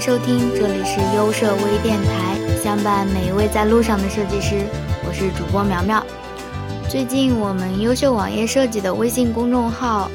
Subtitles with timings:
[0.00, 4.64] 收听，这里是优设微电台，相伴每一位在路上的设计师。
[5.04, 6.04] 我是主播苗苗。
[6.88, 10.08] 最近我们优秀网页设计的微信公众号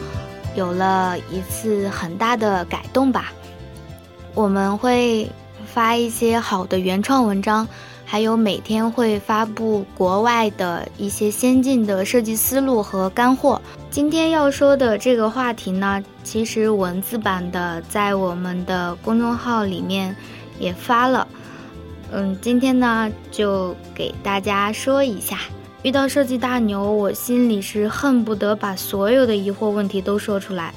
[0.56, 3.34] 有了一次很大的改动吧，
[4.34, 5.30] 我们会
[5.66, 7.68] 发一些好的原创文章，
[8.14, 13.60] 还有每天会发布国外的一些先进的设计思路和干货。
[13.90, 20.16] 今天要说的这个话题呢，其实文字版的在我们的公众号里面
[20.60, 21.28] 也发了。
[22.12, 25.40] 嗯，今天呢就给大家说一下，
[25.82, 30.72] 遇到设计大牛，我心里是恨不得把所有的疑惑问题都说出来，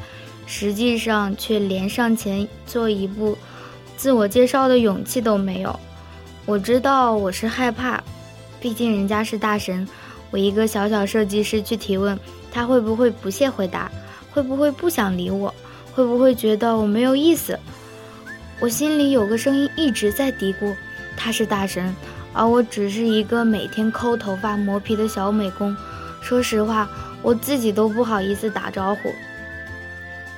[0.47, 3.37] 实际上却连上前做一步
[3.95, 5.79] 自我介绍的勇气都没有。
[6.47, 8.01] 我知道我是害怕，
[8.61, 9.87] 毕竟人家是大神，
[10.31, 12.17] 我一个小小设计师去提问。
[12.53, 13.91] 他会不会不屑回答？
[14.31, 15.53] 会不会不想理我？
[15.93, 17.59] 会不会觉得我没有意思？
[18.61, 20.73] 我心里有个声音一直在嘀咕：
[21.17, 21.93] 他是大神，
[22.33, 25.77] 而我只是一个每天抠头发、磨皮的小美工。
[26.23, 26.89] 说实话，
[27.23, 29.13] 我自己都不好意思打招呼。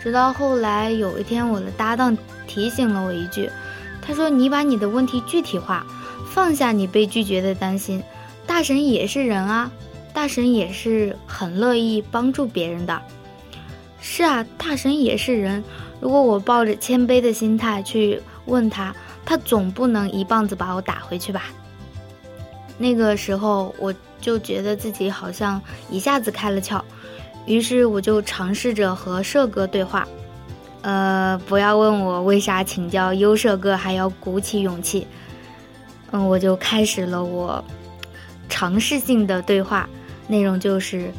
[0.02, 3.50] 直到后来有一天，我的搭档提醒了我一句，
[4.00, 5.86] 他说：“你把你的问题具体化，
[6.38, 8.00] 放下你被拒绝的担心。
[8.46, 9.68] 大神也是人啊。”
[10.14, 13.02] 大神也是很乐意帮助别人的，
[14.00, 15.62] 是啊，大神也是人。
[16.00, 18.94] 如果我抱着谦卑的心态去问他，
[19.24, 21.44] 他总不能一棒子把我打回去吧？
[22.78, 26.80] 那个时候我就觉得自己好像一下子开了窍，
[27.46, 30.08] 于是我就尝试着和社哥对话。
[30.82, 35.06] 呃，不要问我为啥请教优社哥还要鼓起勇气。
[36.10, 37.62] 嗯，我就开始了我
[38.48, 39.88] 尝试性的对话。
[40.26, 41.10] 内容就是，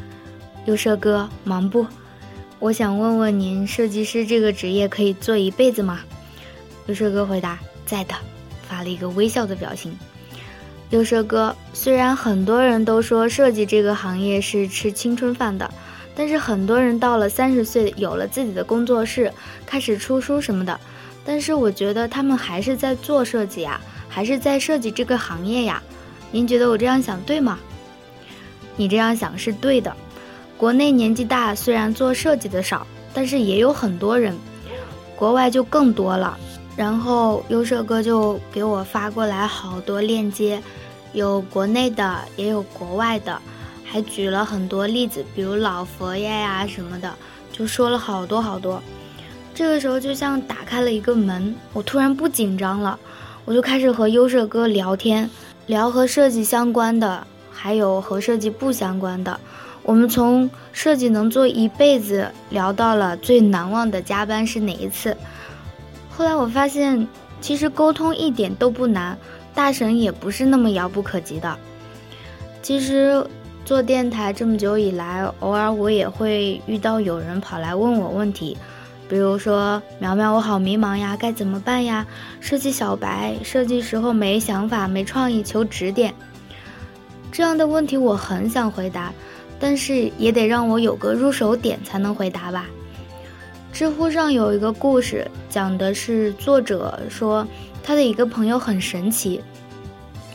[0.66, 1.86] 优设哥忙不？
[2.58, 6.00] 我想问问您，设计师这个职业可以做一辈子吗？
[6.86, 8.14] 优设哥回答在的，
[8.68, 9.96] 发了一个微笑的表情。
[10.90, 15.72] 优设哥，虽然很多人都说设计这个行业是吃青春饭的，
[16.14, 19.32] 但是很多人到了三十岁有了自己的工作室，
[19.64, 20.78] 开始出书什么的，
[21.24, 25.82] 但是我觉得他们还是在做设计呀，还是在设计这个行业呀。
[26.30, 27.58] 您觉得我这样想对吗？
[28.76, 29.94] 你这样想是对的，
[30.56, 34.36] 国内年纪大虽然做设计的少，但是也有很多人，
[35.16, 36.36] 国外就更多了。
[36.76, 40.62] 然后优设哥就给我发过来好多链接，
[41.12, 43.38] 有国内的，也有国外的，
[43.84, 47.12] 还举了很多例子，比如老佛爷呀什么的，
[47.52, 48.82] 就说了好多好多。
[49.52, 52.98] 这个时候就像打开了一个门，我突然不紧张了，
[53.44, 55.28] 我就开始和优设哥聊天，
[55.66, 57.26] 聊和设计相关的。
[57.52, 59.38] 还有和设计不相关的，
[59.82, 65.14] 我们从设计能做一辈子聊到了最难忘的加班是哪一次。
[66.08, 67.06] 后来我发现，
[67.42, 69.18] 其实沟通一点都不难，
[69.54, 71.54] 大神也不是那么遥不可及的。
[72.62, 73.22] 其实
[73.66, 78.56] 做电台这么久以来，偶尔我也会遇到有人跑来问我问题，
[79.10, 82.06] 比如说苗苗，我好迷茫呀，该怎么办呀？
[82.38, 86.14] 设计小白，设计时候没想法、没创意，求指点。
[87.32, 89.12] 这样的问题我很想回答，
[89.58, 92.66] 但是也得让我有个入手点才能回答吧。
[93.72, 97.44] 知乎上有一个故事，讲的是作者说
[97.82, 99.42] 他的一个朋友很神奇，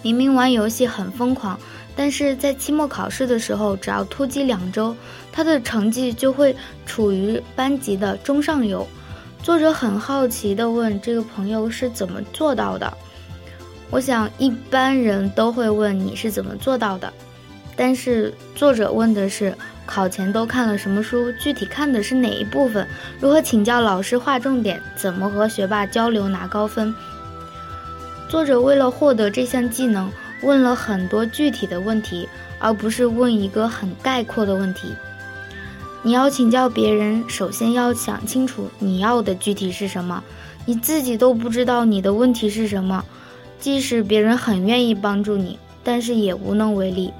[0.01, 1.57] 明明玩游戏很疯狂，
[1.95, 4.95] 但是在期末考试的时候，只要突击两周，
[5.31, 8.85] 他的成绩就会处于班级的中上游。
[9.41, 12.91] 作者很好奇地问这个朋友是怎么做到的。
[13.91, 17.13] 我想一般人都会问你是怎么做到的，
[17.75, 22.85] 但是作者问的是考前都看了什么书，具体看的是哪一部分，
[23.19, 26.93] 如何请教老师划重点，怎么和学霸交流拿高分。
[28.27, 30.11] 作者为了获得这项技能，
[30.45, 32.29] 问了很多具体的问题，
[32.59, 34.93] 而不是问一个很概括的问题。
[36.03, 40.23] 你要请教别人，首先要想清楚你要的具体是什么，
[40.67, 43.03] 你自己都不知道你的问题是什么。
[43.59, 47.11] 即使别人很愿意帮助你，但是也无能为力。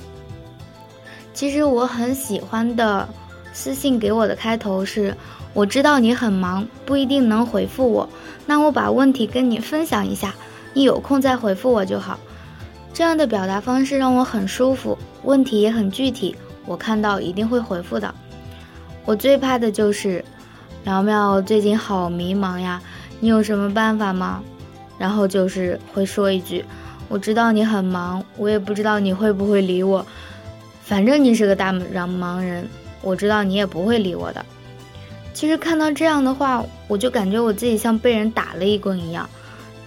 [1.33, 3.09] 其实我很喜欢的
[3.51, 5.15] 私信给我的开头是
[5.55, 8.07] ：“我知道你很忙，不一定能回复我，
[8.45, 10.35] 那我把问题跟你分享一下，
[10.73, 12.19] 你有空再回复我就好。”
[12.95, 16.33] 这样的表达方式让我很舒服，问题也很具体，
[16.65, 18.15] 我看到一定会回复的。
[19.03, 20.23] 我最怕的就是
[20.85, 22.81] 苗苗最近好迷茫呀，
[23.19, 24.41] 你有什么办法吗？
[24.97, 26.63] 然后就是会说一句
[27.09, 30.07] ：“我知道你很忙，我也不知道你会不会理我。
[30.81, 32.65] 反正你是个大忙人，
[33.01, 34.45] 我知道你也不会理我的。”
[35.35, 39.29] 其实看到这样的话，我就感觉我自己像被人打了一棍一样。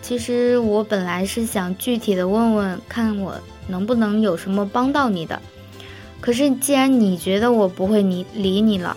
[0.09, 3.35] 其实我本来是想具体的问问，看我
[3.67, 5.39] 能不能有什么帮到你的。
[6.19, 8.97] 可是既然你觉得我不会理理你了，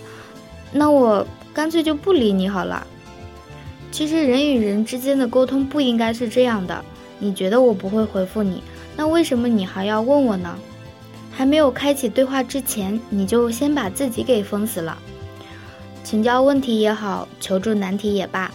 [0.71, 2.87] 那我干脆就不理你好了。
[3.91, 6.81] 其实人与人之间的沟通不应该是这样的。
[7.19, 8.63] 你觉得我不会回复你，
[8.95, 10.57] 那为什么你还要问我呢？
[11.29, 14.97] 还没有开启对话之前，你就先把自己给封死了。
[16.05, 18.49] 请教问题也好，求助难题也罢，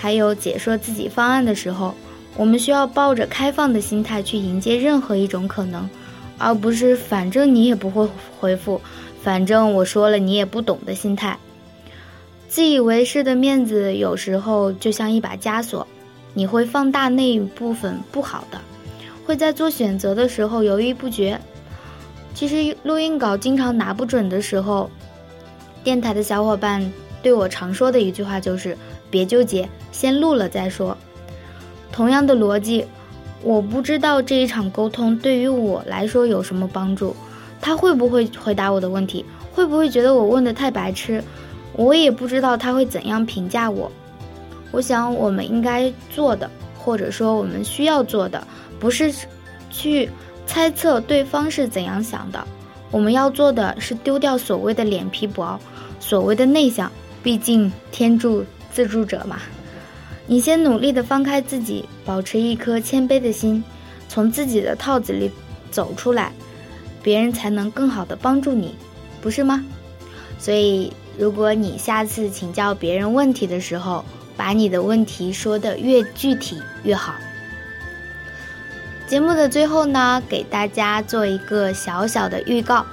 [0.00, 1.92] 还有解说自己方案的时候，
[2.36, 5.90] 我们需要抱着开放的心态去迎接任何一种可能，
[6.38, 8.08] 而不是反正你也不会
[8.38, 8.80] 回复，
[9.24, 11.36] 反正我说了你也不懂的心态。
[12.48, 15.84] 自以为是的面子有时候就像一把枷锁，
[16.32, 18.60] 你会放大那一部分不好的，
[19.26, 21.40] 会在做选择的时候犹豫不决。
[22.34, 24.88] 其实录音稿经常拿不准的时候，
[25.82, 28.78] 电台的小伙伴对我常说的一句话就是：
[29.10, 30.96] 别纠结，先录了再说。
[31.90, 32.84] 同样的逻辑，
[33.42, 37.14] 我不知道这一场沟通对于我来说有什么帮助，
[37.60, 41.22] 他会不会回答我的问题，会不会觉得我问的太白痴？
[41.72, 43.90] 我也不知道他会怎样评价我。
[44.70, 48.46] 我想，我们应该做的，或者说我们需要做的，
[48.78, 49.12] 不是
[49.70, 50.10] 去
[50.46, 52.46] 猜测对方是怎样想的。
[52.90, 55.58] 我们要做的是丢掉所谓的脸皮薄，
[56.00, 56.90] 所谓的内向。
[57.22, 58.44] 毕竟天助
[58.78, 59.40] 自助者嘛。
[60.28, 63.64] 你先努力的放开自己，保持一颗谦卑的心，
[64.08, 65.28] 从自己的套子里
[65.68, 66.30] 走出来，
[67.02, 68.76] 别人才能更好的帮助你，
[69.20, 69.64] 不是吗？
[70.38, 70.92] 所以。
[71.18, 74.04] 如果你下次请教别人问题的时候，
[74.36, 77.12] 把你的问题说的越具体越好。
[79.08, 82.86] 节目的最后呢，给大家做一个小小的预告，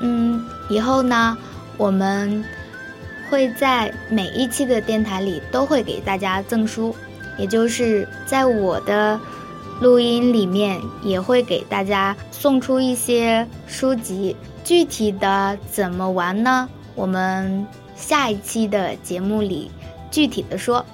[0.00, 1.38] 嗯，以后呢，
[1.76, 2.44] 我们
[3.30, 6.94] 会在每一期的电台里都会给大家赠书，
[7.38, 9.18] 也就是在我的
[9.80, 14.36] 录音里面也会给大家送出一些书籍。
[14.64, 16.68] 具体的怎么玩呢？
[16.94, 17.66] 我们
[17.96, 19.70] 下一期的节目里
[20.10, 20.84] 具体的说。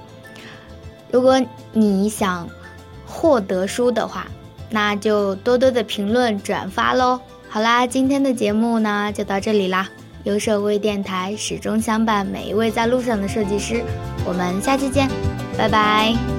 [1.11, 1.43] 如果
[1.73, 2.49] 你想
[3.06, 4.27] 获得书的话，
[4.71, 7.19] 那就多多的评论转发喽。
[7.49, 9.88] 好啦，今天的节目呢就到这里啦。
[10.26, 13.81] 优设微电台始终相伴每一位在路上的设计师，
[14.26, 15.08] 我们下期见，
[15.56, 16.36] 拜拜。